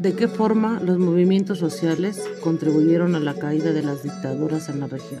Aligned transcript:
¿De 0.00 0.14
qué 0.14 0.28
forma 0.28 0.78
los 0.78 0.96
movimientos 0.98 1.58
sociales 1.58 2.22
contribuyeron 2.40 3.16
a 3.16 3.20
la 3.20 3.34
caída 3.34 3.72
de 3.72 3.82
las 3.82 4.04
dictaduras 4.04 4.68
en 4.68 4.78
la 4.78 4.86
región? 4.86 5.20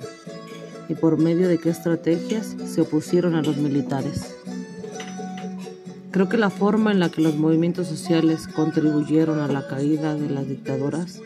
¿Y 0.88 0.94
por 0.94 1.18
medio 1.18 1.48
de 1.48 1.58
qué 1.58 1.70
estrategias 1.70 2.54
se 2.64 2.82
opusieron 2.82 3.34
a 3.34 3.42
los 3.42 3.56
militares? 3.56 4.36
Creo 6.12 6.28
que 6.28 6.36
la 6.36 6.50
forma 6.50 6.92
en 6.92 7.00
la 7.00 7.10
que 7.10 7.22
los 7.22 7.34
movimientos 7.34 7.88
sociales 7.88 8.46
contribuyeron 8.46 9.40
a 9.40 9.48
la 9.48 9.66
caída 9.66 10.14
de 10.14 10.30
las 10.30 10.48
dictaduras 10.48 11.20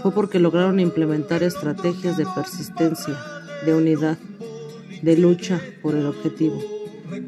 fue 0.00 0.12
porque 0.12 0.38
lograron 0.38 0.78
implementar 0.78 1.42
estrategias 1.42 2.16
de 2.16 2.26
persistencia, 2.32 3.18
de 3.66 3.74
unidad, 3.74 4.18
de 5.02 5.16
lucha 5.16 5.60
por 5.82 5.96
el 5.96 6.06
objetivo, 6.06 6.62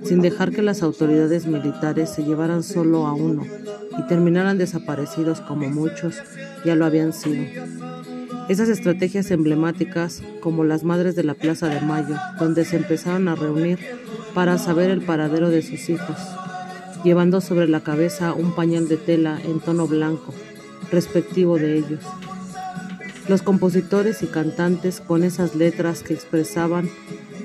sin 0.05 0.21
dejar 0.21 0.53
que 0.53 0.63
las 0.63 0.85
autoridades 0.85 1.47
militares 1.47 2.11
se 2.11 2.23
llevaran 2.23 2.63
solo 2.63 3.09
a 3.09 3.15
uno 3.15 3.43
y 4.01 4.07
terminaran 4.07 4.57
desaparecidos 4.57 5.43
como 5.43 5.69
muchos 5.69 6.17
ya 6.65 6.75
lo 6.75 6.87
habían 6.87 7.13
sido. 7.13 7.45
Esas 8.49 8.69
estrategias 8.69 9.31
emblemáticas, 9.31 10.23
como 10.41 10.65
las 10.65 10.85
madres 10.85 11.15
de 11.15 11.23
la 11.23 11.35
Plaza 11.35 11.69
de 11.69 11.81
Mayo, 11.81 12.17
donde 12.39 12.65
se 12.65 12.77
empezaron 12.77 13.29
a 13.29 13.35
reunir 13.35 13.79
para 14.35 14.59
saber 14.59 14.91
el 14.91 15.03
paradero 15.03 15.51
de 15.51 15.63
sus 15.63 15.89
hijos, 15.91 16.17
llevando 17.05 17.41
sobre 17.41 17.69
la 17.69 17.81
cabeza 17.81 18.33
un 18.33 18.55
pañal 18.55 18.89
de 18.89 18.97
tela 18.97 19.39
en 19.45 19.61
tono 19.61 19.87
blanco, 19.87 20.35
respectivo 20.91 21.59
de 21.59 21.79
ellos. 21.79 22.05
Los 23.29 23.43
compositores 23.43 24.23
y 24.23 24.27
cantantes 24.27 25.01
con 25.01 25.23
esas 25.25 25.55
letras 25.55 26.03
que 26.03 26.15
expresaban 26.15 26.89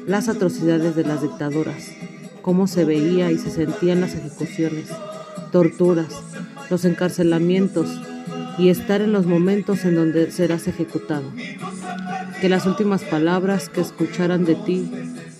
las 0.07 0.29
atrocidades 0.29 0.95
de 0.95 1.03
las 1.03 1.21
dictaduras, 1.21 1.91
cómo 2.41 2.67
se 2.67 2.85
veía 2.85 3.31
y 3.31 3.37
se 3.37 3.51
sentían 3.51 4.01
las 4.01 4.15
ejecuciones, 4.15 4.89
torturas, 5.51 6.23
los 6.69 6.85
encarcelamientos 6.85 7.87
y 8.57 8.69
estar 8.69 9.01
en 9.01 9.11
los 9.11 9.25
momentos 9.25 9.85
en 9.85 9.95
donde 9.95 10.31
serás 10.31 10.67
ejecutado. 10.67 11.31
Que 12.41 12.49
las 12.49 12.65
últimas 12.65 13.03
palabras 13.03 13.69
que 13.69 13.81
escucharan 13.81 14.45
de 14.45 14.55
ti 14.55 14.89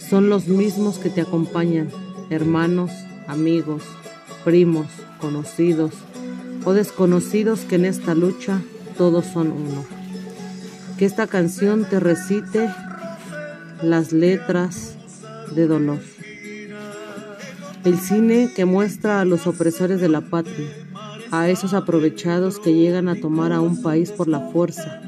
son 0.10 0.30
los 0.30 0.48
mismos 0.48 0.98
que 1.00 1.10
te 1.10 1.22
acompañan, 1.22 1.90
hermanos, 2.30 2.92
amigos, 3.28 3.84
primos, 4.44 4.88
conocidos 5.20 5.92
o 6.64 6.74
desconocidos 6.74 7.62
que 7.62 7.76
en 7.76 7.86
esta 7.86 8.16
lucha 8.16 8.62
todos 8.98 9.26
son 9.26 9.52
uno. 9.52 9.86
Que 10.98 11.06
esta 11.06 11.28
canción 11.28 11.86
te 11.86 12.00
recite 12.00 12.70
las 13.82 14.12
letras 14.12 14.96
de 15.54 15.68
dolor. 15.68 16.00
El 17.84 18.00
cine 18.00 18.52
que 18.56 18.66
muestra 18.66 19.22
a 19.22 19.26
los 19.26 19.46
opresores 19.46 20.02
de 20.02 20.10
la 20.10 20.22
patria, 20.22 20.70
a 21.42 21.50
esos 21.50 21.74
aprovechados 21.74 22.60
que 22.60 22.74
llegan 22.74 23.08
a 23.10 23.20
tomar 23.20 23.52
a 23.52 23.62
un 23.62 23.82
país 23.82 24.12
por 24.12 24.28
la 24.28 24.40
fuerza, 24.40 25.02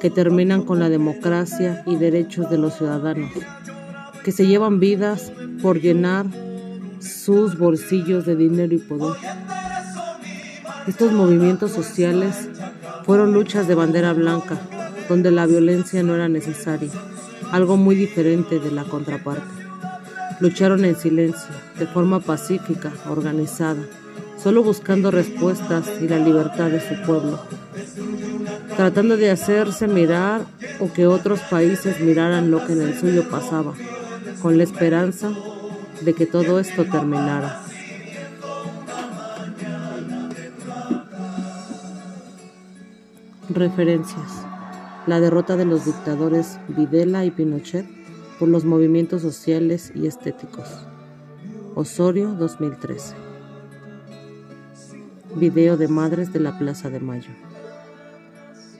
que 0.00 0.10
terminan 0.10 0.62
con 0.62 0.78
la 0.78 0.88
democracia 0.88 1.82
y 1.86 1.96
derechos 1.96 2.50
de 2.50 2.58
los 2.58 2.74
ciudadanos, 2.74 3.30
que 4.22 4.32
se 4.32 4.46
llevan 4.46 4.80
vidas 4.80 5.32
por 5.62 5.80
llenar 5.80 6.26
sus 7.00 7.56
bolsillos 7.56 8.26
de 8.26 8.36
dinero 8.36 8.74
y 8.74 8.78
poder. 8.78 9.16
Estos 10.86 11.12
movimientos 11.12 11.70
sociales 11.70 12.48
fueron 13.06 13.32
luchas 13.32 13.66
de 13.66 13.74
bandera 13.74 14.12
blanca, 14.12 14.58
donde 15.08 15.30
la 15.30 15.46
violencia 15.46 16.02
no 16.02 16.14
era 16.14 16.28
necesaria, 16.28 16.90
algo 17.52 17.76
muy 17.76 17.94
diferente 17.94 18.58
de 18.58 18.70
la 18.70 18.84
contraparte. 18.84 19.64
Lucharon 20.40 20.84
en 20.84 20.96
silencio, 20.96 21.54
de 21.78 21.86
forma 21.86 22.20
pacífica, 22.20 22.92
organizada, 23.08 23.82
solo 24.44 24.62
buscando 24.62 25.10
respuestas 25.10 25.90
y 26.02 26.06
la 26.06 26.18
libertad 26.18 26.70
de 26.70 26.78
su 26.78 27.02
pueblo, 27.06 27.40
tratando 28.76 29.16
de 29.16 29.30
hacerse 29.30 29.88
mirar 29.88 30.42
o 30.80 30.92
que 30.92 31.06
otros 31.06 31.40
países 31.40 31.98
miraran 32.00 32.50
lo 32.50 32.66
que 32.66 32.74
en 32.74 32.82
el 32.82 32.94
suyo 32.94 33.26
pasaba, 33.30 33.72
con 34.42 34.58
la 34.58 34.64
esperanza 34.64 35.30
de 36.02 36.12
que 36.12 36.26
todo 36.26 36.60
esto 36.60 36.84
terminara. 36.84 37.62
Referencias. 43.48 44.44
La 45.06 45.20
derrota 45.20 45.56
de 45.56 45.64
los 45.64 45.86
dictadores 45.86 46.58
Videla 46.68 47.24
y 47.24 47.30
Pinochet 47.30 47.86
por 48.38 48.48
los 48.48 48.66
movimientos 48.66 49.22
sociales 49.22 49.90
y 49.94 50.06
estéticos. 50.06 50.68
Osorio 51.74 52.34
2013. 52.34 53.23
Video 55.36 55.76
de 55.76 55.88
Madres 55.88 56.32
de 56.32 56.38
la 56.38 56.56
Plaza 56.58 56.90
de 56.90 57.00
Mayo. 57.00 57.30